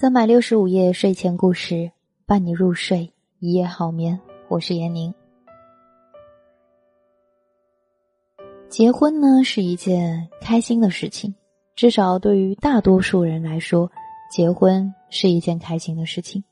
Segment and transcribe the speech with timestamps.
[0.00, 1.90] 三百六十五夜睡前故事，
[2.24, 4.18] 伴你入睡，一夜好眠。
[4.48, 5.12] 我是闫宁。
[8.70, 11.34] 结婚呢是一件开心的事情，
[11.76, 13.92] 至少对于大多数人来说，
[14.34, 16.42] 结婚是一件开心的事情。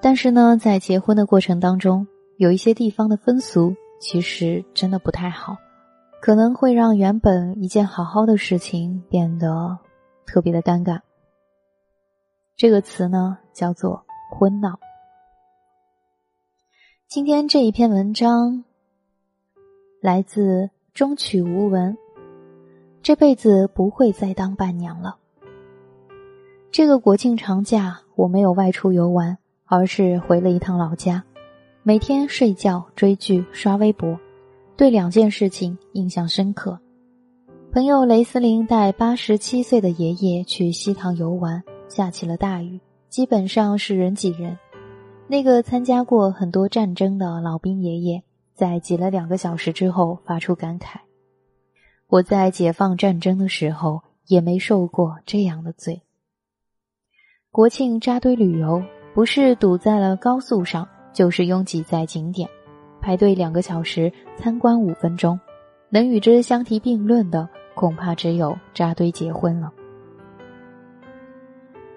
[0.00, 2.06] 但是呢，在结婚的过程当中，
[2.38, 5.58] 有一些地方的风俗其实真的不太好，
[6.22, 9.76] 可能会让原本一件好好的事情变得
[10.24, 11.00] 特别的尴尬。
[12.56, 14.78] 这个词呢，叫做“婚闹”。
[17.10, 18.62] 今天这一篇文章
[20.00, 21.98] 来自中曲无闻，
[23.02, 25.16] 这辈子不会再当伴娘了。
[26.70, 31.24] 这个国庆长假，我没有外出游玩，而是回了一趟老家，
[31.82, 34.16] 每天睡觉、追剧、刷微博，
[34.76, 36.78] 对两件事情印象深刻。
[37.72, 41.60] 朋友雷思玲带八十七岁的爷爷去西塘游玩。
[41.94, 44.58] 下起了大雨，基本上是人挤人。
[45.28, 48.20] 那个参加过很多战争的老兵爷爷，
[48.52, 50.96] 在挤了两个小时之后发出感慨
[52.10, 56.02] ：“我在解放战争的时候也没受过这样的罪。”
[57.52, 58.82] 国庆扎堆旅游，
[59.14, 62.50] 不是堵在了高速上，就是拥挤在景点，
[63.00, 65.38] 排队两个小时，参观五分钟，
[65.90, 69.72] 能与之相提并论的，恐怕只有扎堆结婚了。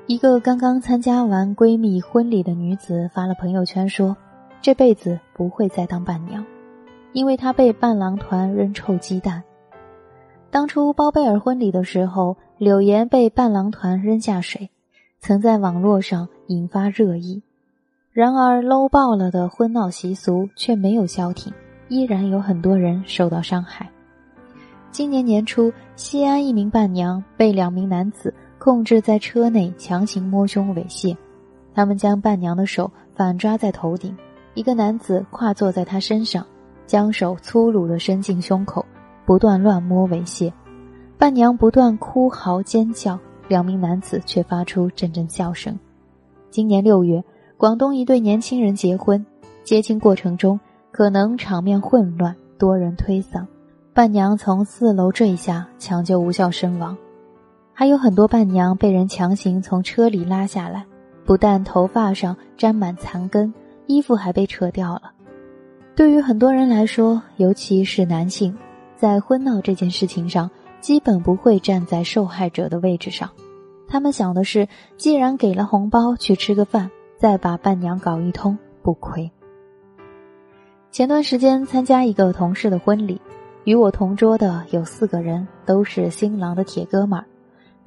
[0.08, 4.16] 一个刚刚参加完闺蜜婚礼的女子发了朋友圈说
[4.64, 6.46] ：“这辈子不会再当伴娘，
[7.12, 9.44] 因为她被伴郎团扔臭鸡蛋。
[10.50, 14.70] 当初包贝尔婚礼的时候，柳岩被伴郎团扔下水，
[15.20, 17.44] 曾在网络上引发热议。
[18.14, 21.52] 然而，low 爆了的婚闹习俗却没有消停，
[21.90, 23.90] 依然有很多人受到伤害。
[24.90, 31.16] 今年年初，西安一名伴娘被两名男子。”控制在车内强行摸胸猥亵，
[31.74, 34.16] 他们将伴娘的手反抓在头顶，
[34.56, 36.46] 一个男子跨坐在她身上，
[36.86, 38.86] 将手粗鲁地伸进胸口，
[39.26, 40.52] 不断乱摸猥亵。
[41.18, 45.78] 伴娘不断哭嚎尖叫，两名男子却发出阵阵笑声。
[46.50, 47.24] 今年六月，
[47.58, 49.26] 广东一对年轻人结婚，
[49.64, 50.60] 接亲过程中
[50.92, 53.46] 可能场面混乱，多人推搡，
[53.94, 56.98] 伴娘从四楼坠下，抢救无效身亡。
[57.80, 60.84] 还有很多伴娘被人强行从车里拉下来，
[61.28, 63.54] 不但头发上沾满残根，
[63.86, 65.12] 衣服还被扯掉了。
[65.96, 68.58] 对于很多人来说，尤其是男性，
[68.96, 70.50] 在婚闹这件事情上，
[70.82, 73.30] 基本不会站在受害者的位置上。
[73.88, 74.68] 他们想的是，
[74.98, 76.90] 既然给了红包，去吃个饭，
[77.20, 79.30] 再把伴娘搞一通，不亏。
[80.90, 83.22] 前段时间参加一个同事的婚礼，
[83.66, 87.26] 与我同桌的有四个人，都是新郎的铁哥们儿。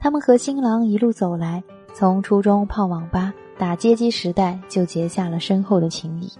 [0.03, 1.63] 他们和新郎一路走来，
[1.93, 6.33] 从初中泡网吧打街机时代就结下了深厚的情谊。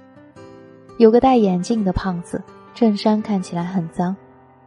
[0.97, 2.43] 有个戴眼镜的胖子，
[2.75, 4.17] 衬衫看起来很脏，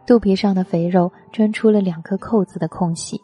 [0.06, 3.20] 肚皮上的肥肉穿出了两颗扣子的空隙，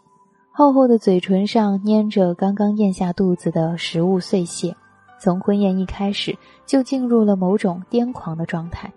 [0.50, 4.74] 厚厚的嘴唇上粘着刚刚咽下肚子的食物碎屑。
[5.20, 6.36] 从婚宴一开始
[6.66, 8.92] 就进入了某种癫狂的状态。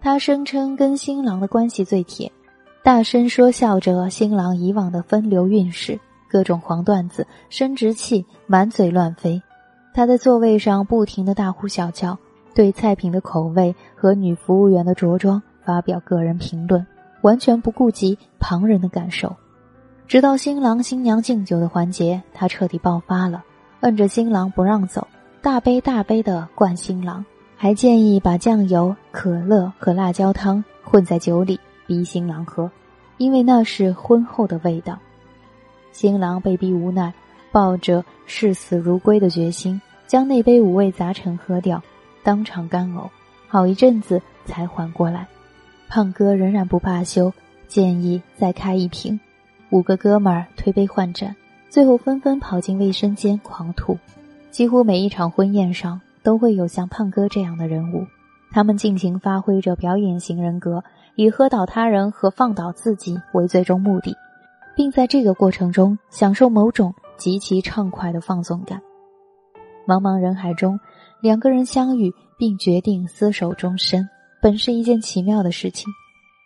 [0.00, 2.32] 他声称跟新郎的关系最铁。
[2.84, 9.40] 大声说笑着新郎以往的风流韵事，各种黄段子、生殖器满嘴乱飞。
[9.94, 12.18] 他在座位上不停的大呼小叫，
[12.56, 16.84] 对菜品的口味和女服务员的着装发表个人评论，
[17.20, 19.32] 完全不顾及旁人的感受。
[20.08, 23.44] 直到新郎新娘敬酒的环节，他彻底爆发了，
[23.82, 25.06] 摁着新郎不让走，
[25.40, 27.24] 大杯大杯的灌新郎，
[27.56, 31.60] 还建议把酱油、可乐和辣椒汤混在酒里。
[31.92, 32.70] 逼新郎喝，
[33.18, 34.98] 因为那是婚后的味道。
[35.92, 37.12] 新郎被逼无奈，
[37.52, 41.82] 抱着视死如归的决心，将那杯五味杂陈喝掉，
[42.22, 43.10] 当场干呕，
[43.46, 45.28] 好一阵子才缓过来。
[45.90, 47.30] 胖哥仍然不罢休，
[47.68, 49.20] 建议再开一瓶。
[49.68, 51.36] 五个哥们儿推杯换盏，
[51.68, 53.98] 最后纷纷跑进卫生间狂吐。
[54.50, 58.06] 几乎每一场婚宴上都会有像胖哥这样的人物，
[58.52, 60.82] 他们尽情发挥着表演型人格。
[61.14, 64.16] 以喝倒他人和放倒自己为最终目的，
[64.74, 68.80] 并在这个过程中享受某种极其畅快的放纵感。
[69.86, 70.80] 茫茫人海中，
[71.20, 74.08] 两个人相遇并决定厮守终身，
[74.40, 75.92] 本是一件奇妙的事情。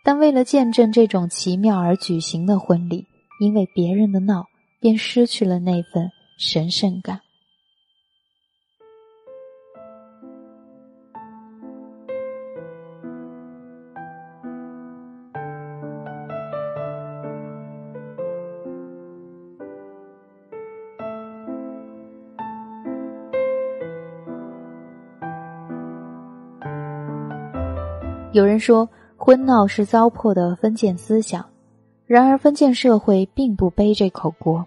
[0.03, 3.05] 但为了见证这种奇妙而举行的婚礼，
[3.39, 4.47] 因为别人的闹，
[4.81, 7.21] 便失去了那份神圣感。
[28.33, 31.45] 有人说，婚闹是糟粕的封建思想，
[32.05, 34.65] 然而封建社会并不背这口锅，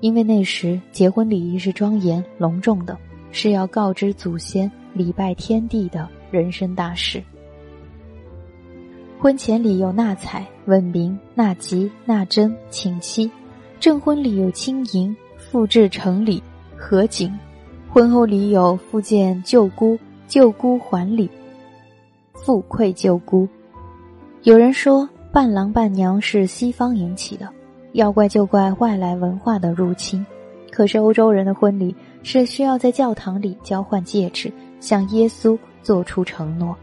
[0.00, 2.98] 因为那时结婚礼仪是庄严隆重的，
[3.30, 7.22] 是要告知祖先、礼拜天地的人生大事。
[9.20, 13.30] 婚前礼有纳采、问名、纳吉、纳征、请妻；
[13.78, 16.42] 证婚礼有亲迎、复制成礼、
[16.76, 17.30] 合景；
[17.88, 21.30] 婚后礼有复见舅姑、舅姑还礼。
[22.44, 23.48] 富愧旧姑，
[24.42, 27.48] 有人说伴郎伴娘是西方引起的，
[27.92, 30.24] 要怪就怪外来文化的入侵。
[30.70, 36.76] 可是欧洲人的婚礼是需要在教堂里交换戒指，向耶稣做出承诺。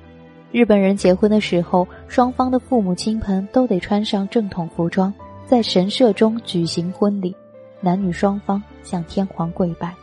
[0.52, 5.14] 日本人结婚的时候，双方的父母亲朋都得穿上正统服装，
[5.46, 7.36] 在神社中举行婚礼，
[7.80, 9.94] 男女双方向天皇跪拜。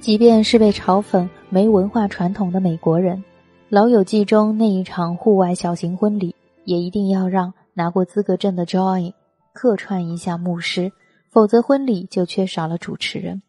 [0.00, 3.16] 即便是被嘲讽没文化传统的美国人。
[3.68, 9.12] 《老友记》中那一场户外小型婚礼，也一定要让拿过资格证的 Joy
[9.52, 10.92] 客串一下牧师，
[11.32, 13.42] 否则婚礼就缺少了主持人。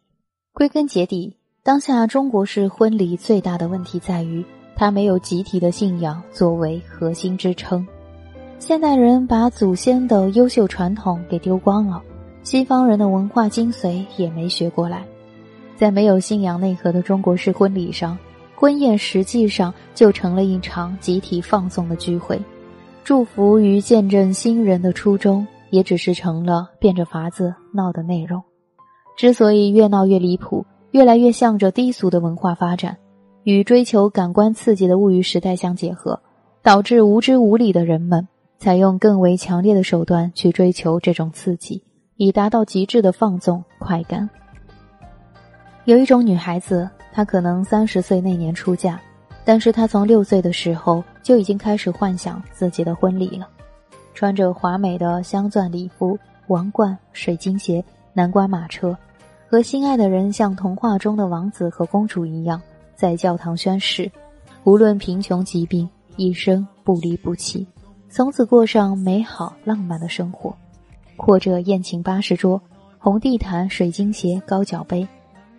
[0.52, 4.44] 归根结底，当下中国式婚礼最大的问题在于，
[4.74, 7.86] 它没有集体的信仰作为核心支撑。
[8.58, 12.02] 现代人把祖先的优秀传统给丢光了，
[12.42, 15.04] 西方人的文化精髓也没学过来，
[15.76, 18.18] 在没有信仰内核的中国式婚礼上。
[18.58, 22.42] 婚宴实际上就成了一场集体放纵的聚会，
[23.04, 28.42] 祝福与见证新人的初衷也只是成了变着法子闹的内容。
[29.16, 32.96] 之所以越闹越离谱，越来越向着低俗的文化发展，
[33.44, 36.20] 与追求感官刺激的物欲时代相结合，
[36.60, 38.26] 导致无知无理的人们
[38.58, 41.80] 采用更为强烈的手段去追求这种刺激，
[42.16, 44.28] 以达到极致的放纵快感。
[45.84, 46.90] 有一种女孩子。
[47.18, 48.96] 她可能三十岁那年出嫁，
[49.44, 53.48] 但是她从六岁的时候就已经开始幻想自己的婚礼了，
[54.14, 56.16] 穿着华美的镶钻礼服、
[56.46, 58.96] 王冠、水晶鞋、南瓜马车，
[59.48, 62.62] 和心爱的人像童话中的王子和公主一样，
[62.94, 64.08] 在教堂宣誓，
[64.62, 67.66] 无论贫穷疾病，一生不离不弃，
[68.08, 70.56] 从此过上美好浪漫的生活，
[71.16, 72.62] 或者宴请八十桌，
[72.96, 75.04] 红地毯、水晶鞋、高脚杯，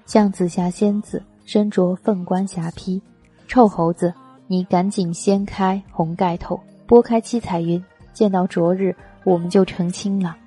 [0.06, 1.22] 像紫霞仙子。
[1.52, 3.02] 身着凤冠霞帔，
[3.48, 4.14] 臭猴子，
[4.46, 10.38] 你赶紧掀开红盖头，拨开七彩云，见到昨日我们就成亲了。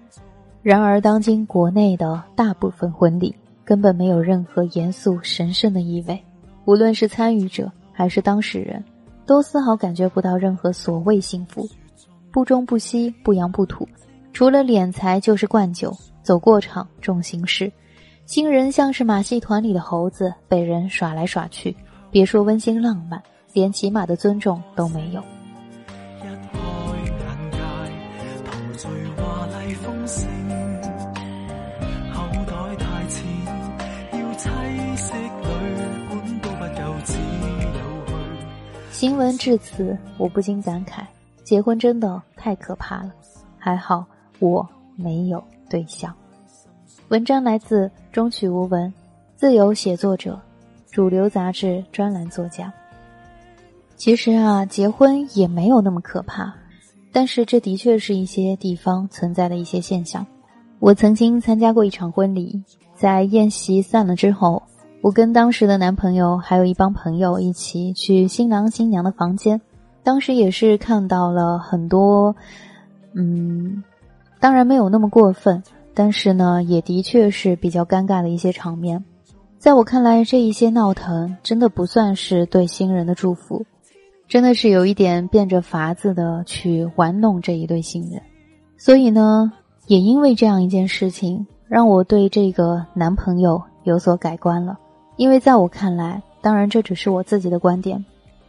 [0.63, 3.35] 然而，当今国内的大部分婚礼
[3.65, 6.17] 根本没有任何严肃神圣的意味，
[6.67, 8.81] 无论是参与者还是当事人，
[9.27, 11.69] 都丝毫感觉不到任何所谓幸福，
[12.31, 13.89] 不中不西，不洋不土，
[14.33, 17.73] 除了敛财就是灌酒，走过场，重形式。
[18.25, 21.77] 新人像是马戏团里的猴子，被人耍来耍去，
[22.11, 23.23] 别说温馨浪漫，
[23.53, 25.23] 连起码的尊重都没有。
[38.91, 41.03] 行文至此，我不禁感慨：
[41.43, 43.13] 结婚真的太可怕了。
[43.59, 44.07] 还好
[44.39, 46.15] 我没有对象。
[47.13, 48.91] 文章来自中曲无闻，
[49.37, 50.41] 自由写作者，
[50.91, 52.73] 主流杂志专栏作家。
[53.97, 56.55] 其实啊，结婚也没有那么可怕，
[57.13, 60.27] 但是这的确是一些地方存在的一些现象。
[60.79, 62.63] 我曾经参加过一场婚礼，
[62.95, 64.63] 在宴席散了之后，
[65.03, 69.61] 我跟当时的男朋友还有一帮朋友一起去新郎新娘的房间，
[70.03, 72.35] 当时也是看到了很多，
[73.13, 73.85] 嗯，
[74.41, 75.63] 当然没有那么过分。
[75.95, 79.05] 但是呢，也的确是比较尴尬的一些场面。
[79.59, 83.65] 在我看来，这一些闹腾真的不算是对新人的祝福，
[84.27, 88.21] 真的是有一点变着法子的去玩弄这一对新人。
[88.77, 89.53] 所以呢，
[89.87, 94.79] 也因为这样一件事情，让我对这个男朋友有所改观了。
[95.17, 98.05] 因为在我看来，当然这只是我自己的观点，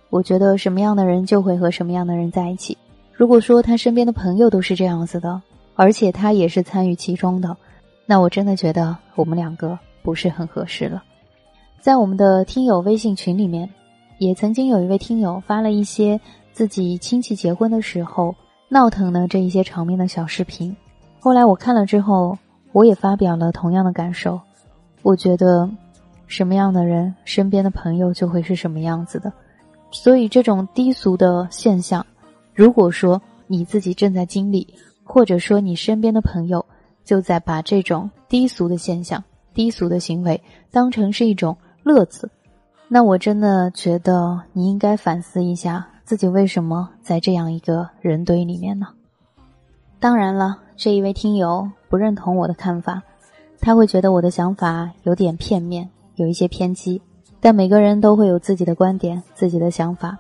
[0.10, 2.78] 我觉得什么样的人就会和什么样的人在一起。
[3.12, 5.42] 如果说他身边的朋友都是这样子的。
[5.76, 7.56] 而且他也是参与其中的，
[8.06, 11.04] 那我真的觉得我们两个不是很合适了。
[11.82, 13.70] 在我们的听友微信群里面，
[14.18, 16.20] 也曾经有一位听友发了一些
[16.52, 18.34] 自己亲戚结婚的时候
[18.70, 20.76] 闹腾的这一些场面的小视频。
[21.20, 22.38] 后来我看了之后，
[22.72, 24.40] 我也发表了同样的感受。
[25.02, 25.70] 我觉得，
[26.28, 29.32] 什么样的人身边的朋友就会是什么样子的。
[29.92, 32.06] 所以这种低俗的现象，
[32.54, 34.66] 如果说你自己正在经历，
[35.04, 36.66] 或者说，你身边的朋友
[37.04, 40.42] 就在把这种低俗的现象、低俗的行为
[40.72, 42.30] 当成是一种乐子，
[42.88, 48.88] 那我真的觉得你应该反思一下，自己为什么在这样一个人堆里面呢？
[50.00, 53.02] 当然了，这一位听友不认同我的看法，
[53.60, 57.02] 他会觉得我的想法有点片面，有一些偏激。
[57.40, 60.18] 但每个人都会有自己的观点、自己的想法。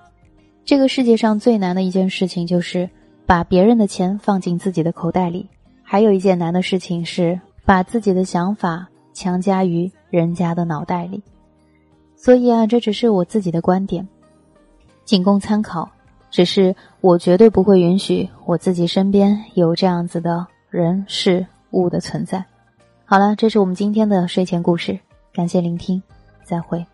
[0.65, 2.89] 这个世界上最难的一件事情就是
[3.33, 5.49] 把别人的钱放进自己的口袋里，
[5.81, 11.19] 还有一件难的事情是把自己的想法强加于人家的脑袋里。
[12.15, 14.07] 所以啊，这只是我自己的观点，
[15.03, 15.89] 仅供参考。
[16.29, 22.45] 只是我绝对不会允许我自己身边有这样子的人事物的存在。
[23.03, 24.99] 好了，这是我们今天的睡前故事，
[25.33, 25.99] 感谢聆听，
[26.43, 26.85] 再会。